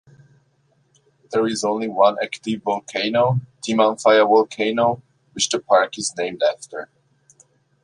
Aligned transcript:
There 1.31 1.45
is 1.45 1.63
only 1.63 1.87
one 1.87 2.15
active 2.23 2.63
volcano, 2.63 3.39
Timanfaya 3.61 4.25
volcano 4.27 5.03
which 5.33 5.49
the 5.49 5.59
park 5.59 5.95
is 5.99 6.11
named 6.17 6.41
after. 6.41 6.89